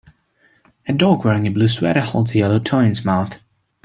A 0.87 0.93
dog 0.93 1.23
wearing 1.23 1.45
a 1.45 1.51
blue 1.51 1.67
sweater 1.67 1.99
holds 2.01 2.33
a 2.33 2.39
yellow 2.39 2.57
toy 2.57 2.79
in 2.85 2.89
its 2.93 3.05
mouth. 3.05 3.39